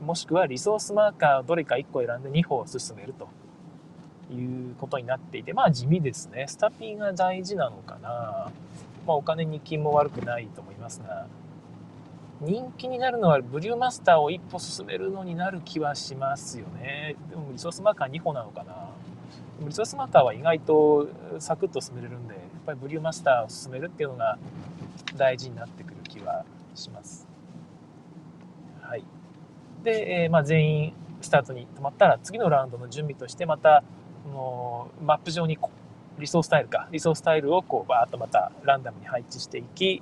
[0.02, 3.28] もしくはリソースマーカーをどれか1個選んで2歩進めると
[4.34, 6.46] いうことになっていてまあ地味ですね。
[6.48, 8.52] スタピーが大事なのかな。
[9.06, 11.28] まあお金2金も悪くないと思いますが。
[12.42, 17.16] 人気になるのはブリューマスターを一歩進めるのになる気はしますよね。
[17.30, 18.90] でもリソースマーカー2歩なのかな。
[19.60, 24.38] リソースマーカーは意外とサクッと進めれるんで、やっぱりブリューマスターを進めるっていうのが
[25.18, 27.28] 大事になってくる気はします。
[28.82, 29.04] はい。
[29.84, 33.84] で、えー、まあ、全員スタートに止まったら次のラウンドの準備としてまた
[34.32, 35.58] のマップ上に
[36.18, 40.02] リソースタイルかリソースタイルをこうバーッとまたランダムに配置していき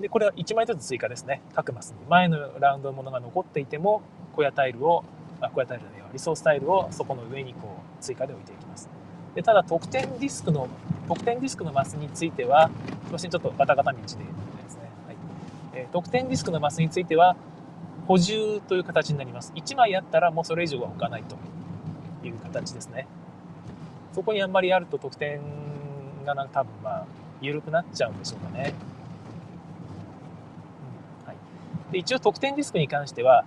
[0.00, 1.42] でこれは1枚ずつ追加ですね。
[1.54, 1.96] 各マスに。
[2.08, 4.02] 前のラウンドのものが残っていても
[4.34, 5.04] 小屋タイルを
[5.40, 8.88] あ小屋タイルじゃないリソースタイルをそこの上にこう追加で置いていきます。
[9.34, 10.68] でただ得点ディスクの
[11.08, 12.70] 得点ディスクのマスについては
[13.06, 14.22] すいませんちょっとガタガタ道でですね、
[15.06, 15.16] はい。
[15.74, 17.36] えー、得点ディスクのマスについては
[18.06, 19.52] 補充という形になります。
[19.54, 21.36] 1枚あったらもうそれ以上は置かないと
[22.26, 23.06] いう形ですね。
[24.12, 25.40] そこにあんまりあると得点
[26.24, 27.06] がな多分まあ
[27.40, 28.74] 緩くなっちゃうんでしょうかね、
[31.24, 31.36] うんはい、
[31.92, 33.44] で一応得点ディスクに関しては、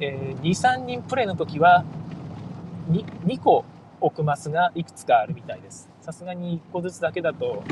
[0.00, 1.84] えー、23人プレイの時は
[2.90, 3.64] 2, 2個
[4.00, 7.62] 置くマスがいくつかあるみたいですさすがに1個ずつだけだと、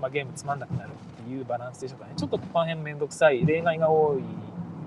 [0.00, 0.90] まあ、ゲームつまんなくなる
[1.22, 4.22] っていうバランスでしょうかねちょっとこの辺めんどくさい例外が多い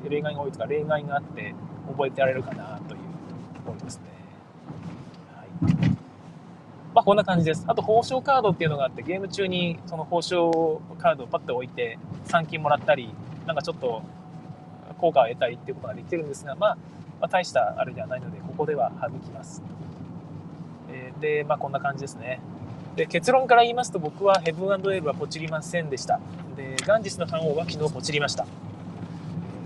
[0.09, 1.55] 例外が多いとか例外があって
[1.87, 2.99] 覚えてられるかなという
[3.55, 4.03] ところですね。
[5.33, 5.47] はい。
[6.93, 7.63] まあこんな感じです。
[7.67, 13.13] あと報奨カードっていうのがあってゲーム中にその報奨カードをパッと置いて3金もらったり
[13.45, 14.01] なんかちょっと
[14.93, 16.77] 効果を得たりっていうことができてるんですが、まあ、
[17.21, 19.61] まあ、大したあれではないのでここでは省きます。
[20.89, 22.39] えー、で、まあこんな感じですね。
[22.95, 26.19] で結論から言いますと僕はヘブンエールはポチりませんでした。
[26.55, 28.45] でガンジスの反応は昨日ポチりました。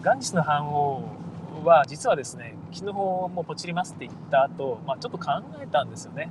[0.02, 1.18] ガンジスの反応
[1.66, 6.30] は実はですね昨日もポチりますって言った後、まあちょっと考えたんですよね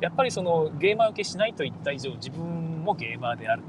[0.00, 3.62] やっぱりそのゲーマー受けしないと言った以上自分もゲーマーである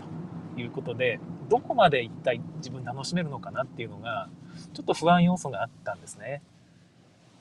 [0.56, 4.30] ということでどこまで一体自分楽しめるのかなっていうのが
[4.74, 6.42] ちょっと不安要素があったんですね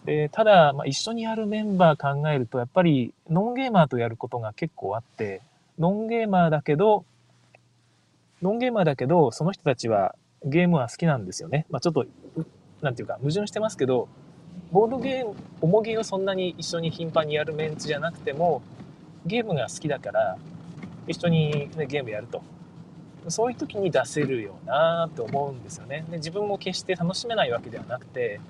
[0.05, 5.43] でただ、まあ、一緒にやるメンバー考えるとやっぱりノンゲーマーとやることが結構あって
[5.79, 7.05] ノンゲーマーだけど
[8.43, 11.67] ノンゲーマーだけどその人たちはゲームは好きなんですよね。
[11.71, 12.07] まあ、ちょっと、
[12.81, 14.09] なんていうか、矛盾してますけど、
[14.71, 18.63] ボードゲーム、重げをそんなに一緒に頻繁にやるメンツじゃなくても、
[19.27, 20.39] ゲームが好きだから、
[21.09, 22.43] 一緒に、ね、ゲームやると。
[23.31, 26.05] そういう時に出せるよなと思うんですよね。
[26.11, 28.41] で自分も決して楽しめないわけではなくて、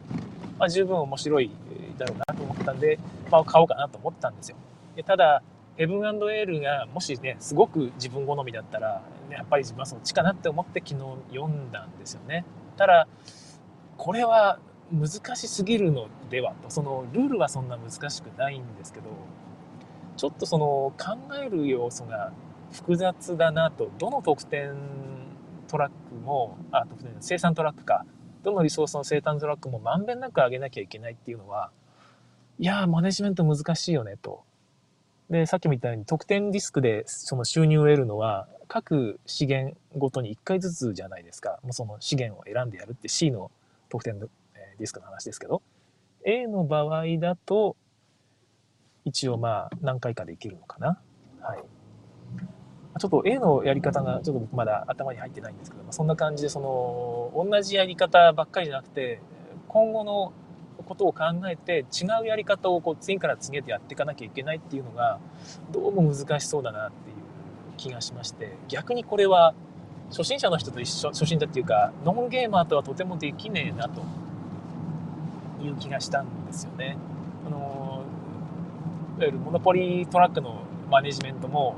[0.59, 1.51] まあ、十分面白い
[1.99, 2.99] だろうなと思ったんで、
[3.31, 4.57] まあ、買おうかなと思ったんですよ。
[4.95, 5.43] でただ、
[5.77, 12.45] ヘブンエールがもしね、すごく自分好みだったら、ねやっぱり自分はそっちかなって思って昨日読んだんですよね。
[12.77, 13.09] ただ、
[13.97, 14.59] これは
[14.93, 19.07] 難しすぎるのではと、そのルールはそんな難しくないんですけど、
[20.17, 22.33] ちょっとその考える要素が
[22.77, 24.75] 複雑だなと、どの得点
[25.67, 28.05] トラックも、あ、得点、生産トラックか、
[28.43, 31.71] どのリソースの生産トラックもまんべんなく上げなきゃいけないっていうのは、
[32.59, 34.45] いや、マネジメント難しいよねと。
[35.31, 41.59] で、さっきも言ったように得点ディスクでその収入を得るのは各資源ごとに1回ずつじゃないですか。
[41.63, 43.51] もうその資源を選んでやるって C の
[43.89, 45.63] 得点ディスクの話ですけど、
[46.25, 47.77] A の場合だと
[49.05, 51.01] 一応まあ何回かできるのかな。
[51.41, 51.65] はい。
[52.99, 59.21] ちょっと A のやり方がちょっと僕まだ頭に入ってないんですけど、そんな感じでその同じやり方ばっかりじゃなくて
[59.69, 60.33] 今後の
[60.87, 65.19] ことを考えて違うやり方をこう次から次へとやっていかなきゃいけないっていうのが
[65.73, 67.17] どうも難しそうだなっていう
[67.77, 69.55] 気がしまして逆にこれは
[70.11, 74.03] 初心者の人と一緒初心者っていうかノンゲーマーとはとてもできねえなと
[75.63, 76.97] いう気がしたんですよね。
[77.47, 78.05] あの
[79.19, 81.75] いわゆるモノポリートラックのマネジメントも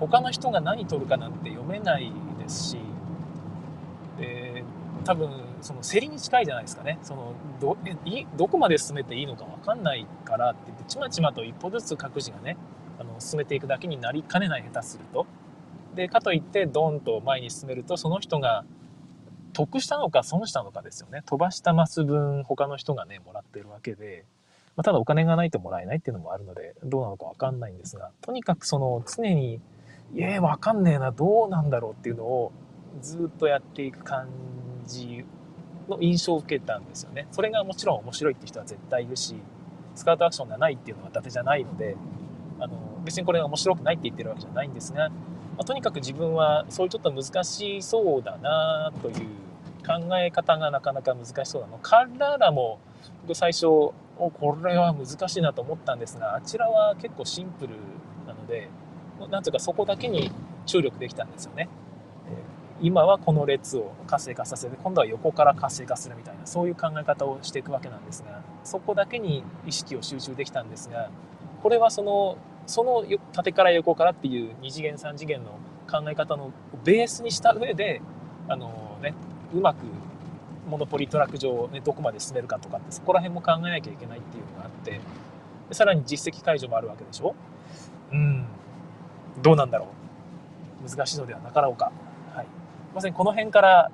[0.00, 2.78] 他の人が何取るかなんて読めないですし
[4.18, 4.64] で
[5.04, 5.30] 多分
[5.60, 6.98] その競りに近いじゃないですかね。
[7.02, 7.76] そのど
[8.36, 12.56] どこまで進めていいのか分かんないからって言ってちまちまと一歩ずつ各自がね
[12.98, 15.26] あの進めていくだけになりかねない下手すると。
[15.94, 18.64] でかといってドンと前に進めるとその人が
[19.52, 21.22] 得したのか損したのかですよね。
[21.24, 24.24] 飛ばしたマス分他の人がねもらってるわけで、
[24.76, 29.60] ま、ただお金がないともらえないっていうのもあるのでどうなのか分かんないんですがとにかくその常に
[30.22, 32.52] 「え分かんねえなどうなんだろう」っていうのを
[33.00, 34.28] ずっとやっていく感
[34.86, 35.24] じ
[35.88, 37.26] の印象を受けたんですよね。
[37.30, 39.36] それがもちろん面白いって人は絶対いるし、
[39.94, 41.96] スカウトアクションがないっていうのは伊達じゃないので、
[42.58, 45.14] あの、別にこれが面白くないって言ってるわけじゃないんですが、ま
[45.60, 49.14] あ、とにかく自分はそういうちょっと難しそうだなという
[49.86, 51.78] 考え方がなかなか難しそうなの。
[51.82, 52.78] 彼らも
[53.22, 57.74] 僕最初、お、これは難しいなと思ったんですが、あちらは結構シンプル
[58.26, 58.68] なので、
[59.30, 60.30] なんていうかそこだけに
[60.66, 61.68] 注力できたんですよね。
[62.82, 71.08] 今はこの列を活性化させて今度は横から活性化するみたいなそういう考え方をしていくわけなんですがそこだけに意識を集中できたんですが
[71.62, 73.02] これはそのその
[73.32, 75.52] 縦から横からっていう2次元3次元の
[75.90, 76.52] 考え方の
[76.84, 78.02] ベースにした上で
[78.46, 79.14] あの、ね、
[79.54, 79.78] うまく
[80.68, 85.00] モノポリトラック上を、ね、どこまで進めるかとかってそこら辺も考えなきゃいけないっていうのがあって
[85.70, 87.34] さらに実績解除もあるわけでしょ？
[88.12, 88.44] うん
[89.42, 89.88] どうなんだろ
[90.84, 90.88] う。
[90.88, 91.90] 難しいのではなかろうか、
[92.34, 92.46] はい、
[92.94, 93.90] まさにこの辺から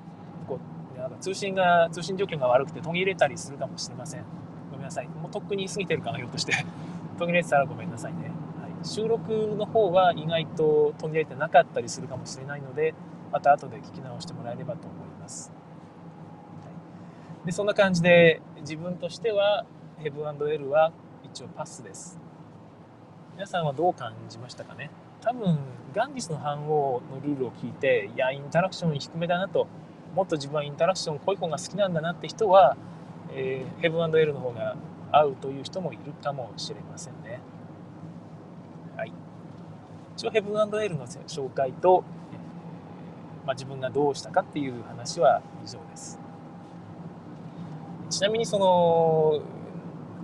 [0.47, 0.59] こ
[0.95, 4.25] うなんか通信が通信状況が悪くて途切れたりするかもしれません。
[4.71, 5.07] ごめんなさい。
[5.07, 6.53] もうとっくに過ぎてるかなひょっとして
[7.17, 12.93] 途切れてたらごめんなさいね、はい、収録の方は意外と途切れてなかったりするかもしれないので
[13.31, 15.51] また後で聞き直してもらえればと思います、
[16.63, 16.69] は
[17.43, 19.65] い、でそんな感じで自分としては
[19.99, 20.91] ヘブンエルは
[21.23, 22.19] 一応パスです。
[23.35, 24.91] 皆さんはどう感じましたかね？
[25.23, 25.57] 多分
[25.93, 29.67] ガンディスの反応のルールを聞いていやインタラクション低めだなと
[30.15, 32.75] もっと自分はインタラクション濃い方が好きなんだなって人は、
[33.31, 34.75] えー、ヘブンエルの方が
[35.11, 37.39] 合うという人もいるかもしれませんね。
[38.97, 39.13] はい。
[40.17, 42.03] 一応ヘブンエルの紹介と、
[43.45, 46.19] まあ、自分がどうしたかっていう話は以上です。
[48.09, 49.41] ちなみにその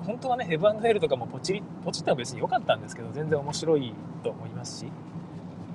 [0.10, 3.94] 本当はねヘブンヘルとかもポチリポチっては別に良かったんですけど全然面白い
[4.24, 4.92] と思いますし。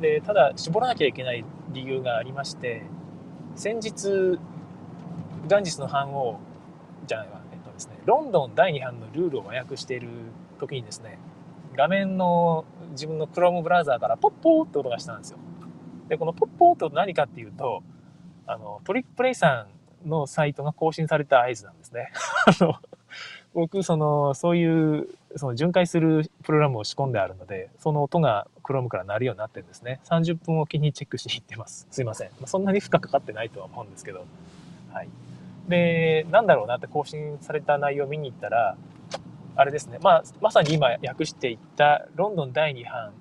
[0.01, 2.83] でただ絞らなきゃいけない理由がありまして
[3.55, 4.41] 先日
[5.47, 6.41] ガンジスの版を
[7.07, 10.09] じゃないわ、えっとですね、ロンドン第2版のルールを和訳している
[10.59, 11.19] 時にですね
[11.77, 15.39] 画面の自分の Chrome ブラウザーからポッポーって音がしたんですよ。
[16.09, 17.85] でこのポッポーって音何かっていうと
[18.47, 19.69] あのトリックプレイさ
[20.05, 22.11] んのサイトが更新された合図なんですね。
[22.61, 22.75] あの
[23.55, 30.01] 僕、その、そういう、その巡回するプログラムを仕込んであるので、その音が Chrome から鳴るようになってるんですね。
[30.05, 31.87] 30分おきにチェックしに行ってます。
[31.93, 32.31] すいません。
[32.47, 34.25] そんなに負荷かかってないとは思うんですけど。
[34.93, 35.09] はい。
[35.69, 38.77] で、なんだろうなって更新された内容を見に行ったら、
[39.57, 39.99] あれですね。
[40.03, 43.13] まあ、まさに今訳していったロンドン第2版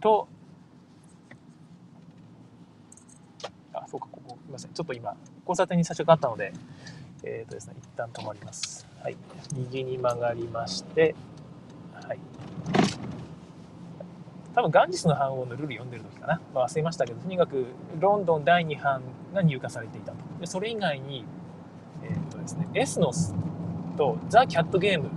[0.00, 0.28] と、
[3.72, 4.72] あ、そうか、ここ、すみません。
[4.72, 6.52] ちょっと今、交差点に差し掛かったので、
[7.24, 8.91] えっ、ー、とですね、一旦止まります。
[9.02, 9.16] はい、
[9.56, 11.16] 右に曲がりまして、
[11.92, 12.18] はい。
[14.54, 17.66] 多分ガンジスの反応のルール読んでる時かな、まあ、忘れましたけど、とにかく
[17.98, 19.02] ロンドン第2版
[19.34, 20.18] が入荷されていたと。
[20.38, 21.24] でそれ以外に、
[22.04, 23.34] えっ、ー、とですね、エスノス
[23.96, 25.10] とザ・キャットゲーム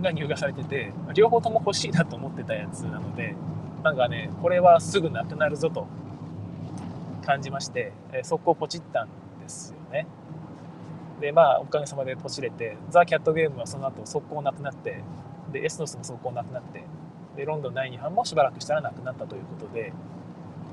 [0.00, 3.34] が入荷されてて、両方とも欲しいなと思ってたやつなので、
[3.82, 5.88] なんかね、これはすぐなくなるぞと
[7.26, 9.08] 感じまして、えー、速攻ポチったん
[9.42, 10.06] ですよね。
[11.22, 15.02] でまあおかげさまでポチれてザ・キャットゲームはその後速攻なくなって
[15.52, 16.82] でエスノスも速攻なくなって
[17.36, 19.92] でロンドン第2版もしばらくしたらなくなったということで、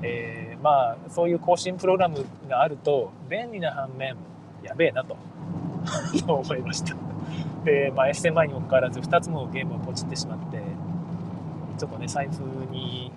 [0.02, 4.16] えー、まあそういう更新プログラムがあると便利な反面
[4.64, 5.16] やべえなと
[6.26, 6.96] 思いました。
[7.64, 10.60] で、まあ、エッセン前にもかかわらず2つのゲームをポチってしまって
[11.78, 13.12] ちょっとね財布に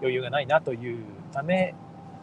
[0.00, 1.74] 余裕がないなというため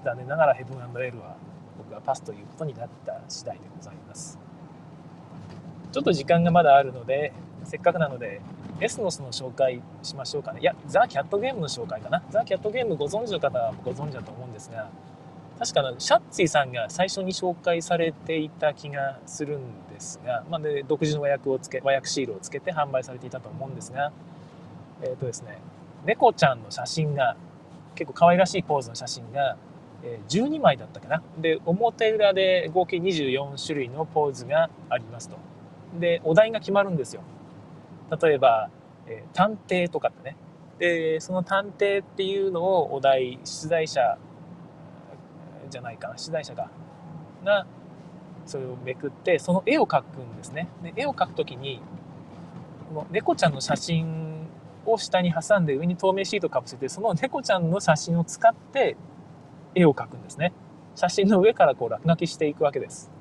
[0.04, 1.36] 残念ながらヘブンエルは
[1.78, 4.40] 僕はパスということになった次第でございます。
[5.92, 8.42] ちょっと時間がまだあるのでせっかくなので
[8.80, 10.60] エスノスの紹介しましょうかね。
[10.62, 12.24] いやザ・キャットゲームの紹介かな。
[12.30, 14.90] ザ・キャットゲームご存知の方はご存知だと思うんですが
[15.60, 19.62] 確かシャッツィさんが最初に紹介されていた気がするん
[19.92, 24.12] ですが、まあ、で独自の和訳をつけ和訳シールをつけて販売されていたと思うんですが
[25.02, 25.58] えっ、ー、とですね
[26.06, 27.36] 猫ちゃんの写真が
[27.96, 29.58] 結構可愛らしいポーズの写真が
[30.30, 31.24] 12枚だったかな。
[31.40, 35.38] で、表裏で合計24種類のポーズがありますと。
[36.00, 37.22] で、お題が決まるんですよ。
[38.22, 38.70] 例えば、
[39.08, 40.36] え、探偵とかってね。
[40.80, 44.18] で、その探偵っていうのをお題、出題者
[45.70, 46.70] じゃないかな、出題者が、
[47.44, 47.66] が、
[48.46, 50.70] それをめくって、その絵を描くんですね。
[50.84, 51.82] で、絵を描くときに、
[52.90, 54.48] この猫ちゃんの写真
[54.86, 58.96] を下に挟んで上に透明シートをかぶせて、その猫ちゃんの写真を使って
[59.78, 60.54] 絵を描くんですね。
[60.96, 63.12] 写真の上からこう落書きしていくわけです。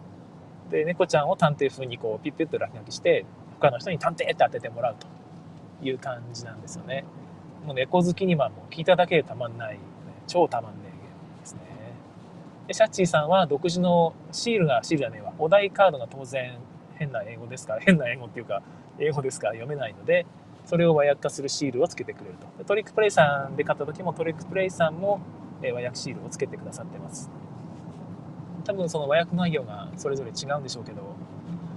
[0.71, 3.27] で、猫ちゃんを探偵風にこうピッピッと落書きして、
[3.61, 5.07] 他の人に探偵って当ててもらうと
[5.87, 7.05] いう感じなんですよね。
[7.65, 9.79] もう猫好きにはもう聞いただけでたまんない、
[10.27, 11.61] 超たまんねえゲームですね。
[12.69, 16.59] で、シャッチーさんは独自のシールが、シールじゃねえわ、お題カードが当然
[16.95, 18.63] 変な英語ですから、変な英語っていうか、
[18.99, 20.27] 英語ですから読めないので、
[20.65, 22.65] それを和訳化するシールをつけてくれると。
[22.65, 25.21] トリックプレイさんで買った時もトリックプレイさんも
[25.63, 27.31] え和訳シールをつけてくださってます。
[28.65, 31.03] 多分その和訳内容がそれぞれ違うんでしょうけど。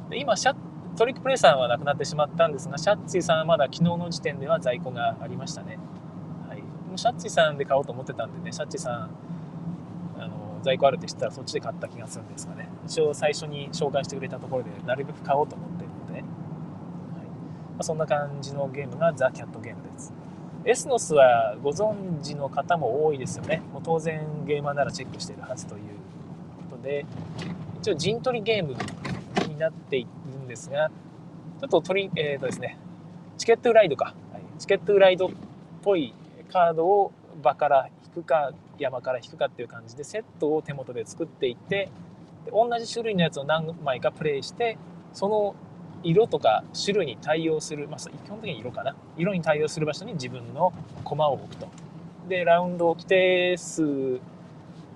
[0.10, 0.56] で今シャ
[0.98, 5.78] トリックプレイさんはなくなってしまったんですがシャッツィさんはまだ昨日の時点では在庫がありましたね、
[6.48, 9.10] はい、もシャッツィさんで買おうと思ってたんでねシャッツィさん
[10.18, 12.68] あの在庫あるって知ったらそっちで買った気がするんですかね。
[12.86, 16.24] 一応最初に紹介してくれたところでなるべく買おうと思ってるので、はい。
[16.24, 16.30] ま
[17.80, 20.14] あ、そんな感じのゲームがザ・キャットゲームです。
[20.70, 23.64] エスノスはご存知の方も多いですよね。
[23.74, 25.82] もう当然ゲーマーならチェックしてるはずという
[26.70, 27.08] ことで、
[27.80, 28.76] 一応陣取りゲーム
[29.48, 30.92] になっているんですが、
[31.60, 32.78] ちょっと取り、えっ、ー、とですね、
[33.40, 35.30] チケットライドか、はい、チケットライドっ
[35.82, 36.14] ぽい
[36.52, 41.90] カードを場から引くか山から引くかっていう感じでセットを手元で作っていって
[42.52, 44.78] 同じ種類のやつを何枚かプレイして
[45.14, 45.56] その
[46.04, 48.96] 色とか種類に対応する、まあ、基本的に色かな。
[49.18, 50.74] 色に対応する場所に自分の
[51.04, 51.68] 駒を置くと。
[52.28, 54.20] でラウンドを規定数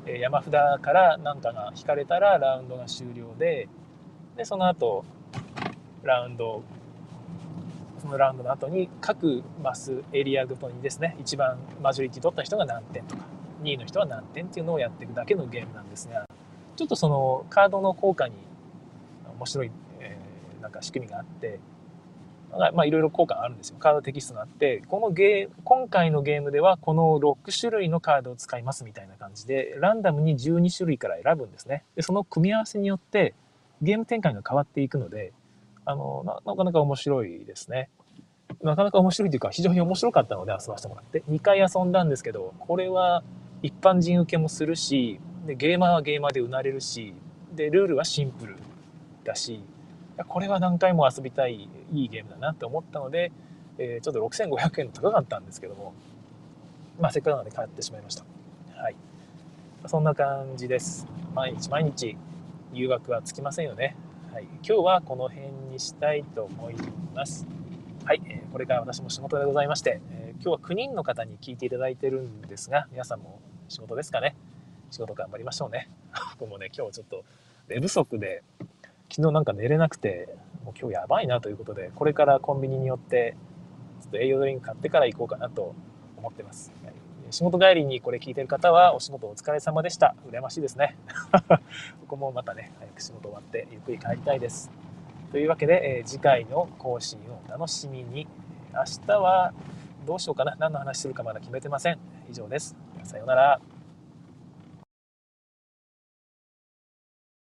[0.05, 0.51] 山札
[0.81, 3.67] から何かが引かれたらラウンドが終了で
[4.37, 5.03] でその後
[6.03, 6.61] ラウンド
[8.01, 13.23] そのラウンドの後に各マスエリアごとにですね一番マジョリティ取った人が何点とか
[13.63, 16.27] 2位の人は何点っていうのをやっていくだけのゲームなんですが
[16.75, 18.35] ちょっとそのカードの効果に
[19.39, 19.71] 面白い、
[20.63, 21.59] なんか仕組みがあって
[22.51, 33.33] まあいろいろ効果があるんですよカードテキストがあってこのゲー今回のゲームではこの6種類のカードを使いますみたいな感じでランダムに12種類から選ぶんですねでその組み合わせによって
[33.81, 35.33] ゲーム展開が変わっていくので
[35.85, 37.89] あのななかなか面白いですね。
[38.61, 41.23] なかなか面白いというか、非常に面白かったので遊ばせてもらって。
[41.29, 43.23] 2回遊んだんですけど、これは
[43.61, 47.13] 一般人受けもするし、でゲーマーはゲーマーでうなれるし、
[47.53, 48.55] で、ルールはシンプル
[49.23, 49.61] だし、
[50.27, 53.31] これは何回も遊びたい、いいゲームだなって思ったので、
[53.77, 55.93] えー、ちょっと6500円高かったんですけども、
[56.99, 58.23] まあ、せっかくなので買ってしまいました。
[58.75, 58.95] はい。
[59.87, 61.07] そんな感じです。
[61.33, 62.15] 毎日毎日
[62.73, 63.95] 誘惑はつきませんよね。
[64.31, 66.75] はい、今日はこの辺にしたいと思い
[67.15, 67.47] ます。
[68.05, 74.35] はい、えー、これから私も仕事でございまして、えー、今日は9人の方に聞いていただいてるんですが、皆さんも仕事ですかね。
[74.91, 75.89] 仕事頑張りましょうね。
[76.39, 77.23] 僕もね、今日ちょっと
[77.67, 78.43] 寝不足で、
[79.15, 80.27] 昨日なんか寝れなくて、
[80.65, 83.35] もう今日やばいなということで、これからコンビニに寄って、
[84.01, 85.75] ちょっと栄養ドリンク買ってから行こうかなと
[86.17, 86.73] 思ってます。
[87.29, 90.15] 仕事帰りにこれ聞いてる方はお仕事お疲れ様でした。
[90.31, 90.97] 羨ましいですね。
[92.01, 94.71] 僕もまたね、早く仕事終わってゆっくり帰りたいです。
[95.31, 98.27] というわけで、えー、次回の更新をお楽しみに。
[98.73, 99.53] 明日は
[100.07, 100.55] どうしようかな。
[100.57, 101.99] 何の話するかまだ決めてません。
[102.31, 102.75] 以上です。
[103.03, 103.72] さようなら。